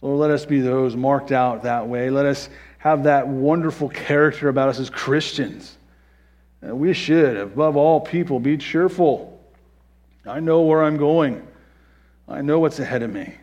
[0.00, 2.10] So let us be those marked out that way.
[2.10, 2.48] Let us
[2.78, 5.76] have that wonderful character about us as Christians.
[6.62, 9.42] We should, above all people, be cheerful.
[10.24, 11.44] I know where I'm going,
[12.28, 13.34] I know what's ahead of me.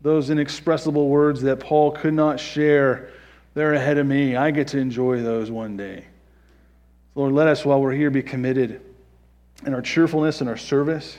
[0.00, 3.10] Those inexpressible words that Paul could not share
[3.58, 4.36] they're ahead of me.
[4.36, 6.04] I get to enjoy those one day.
[7.16, 8.80] Lord, let us, while we're here, be committed
[9.66, 11.18] in our cheerfulness and our service.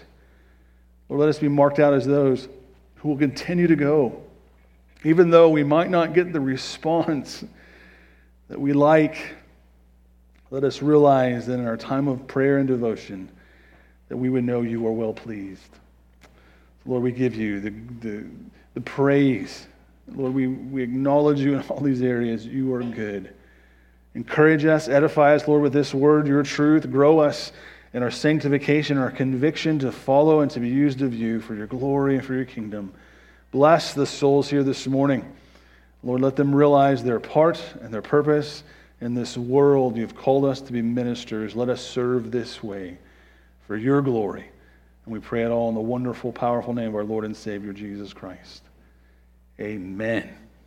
[1.10, 2.48] Lord, let us be marked out as those
[2.96, 4.24] who will continue to go,
[5.04, 7.44] even though we might not get the response
[8.48, 9.36] that we like.
[10.50, 13.30] Let us realize that in our time of prayer and devotion,
[14.08, 15.76] that we would know you are well pleased.
[16.86, 18.24] Lord, we give you the, the,
[18.76, 19.68] the praise
[20.16, 22.46] Lord, we, we acknowledge you in all these areas.
[22.46, 23.34] You are good.
[24.16, 26.90] Encourage us, edify us, Lord, with this word, your truth.
[26.92, 27.52] Grow us
[27.94, 31.68] in our sanctification, our conviction to follow and to be used of you for your
[31.68, 32.94] glory and for your kingdom.
[33.52, 35.26] Bless the souls here this morning.
[36.04, 38.64] Lord, let them realize their part and their purpose
[39.02, 39.98] in this world.
[39.98, 41.56] You've called us to be ministers.
[41.56, 42.98] Let us serve this way
[43.68, 44.46] for your glory.
[45.06, 47.74] And we pray it all in the wonderful, powerful name of our Lord and Savior,
[47.74, 48.69] Jesus Christ.
[49.60, 50.49] Amen.